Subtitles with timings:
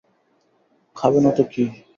[0.95, 1.63] খাবে না তো কী!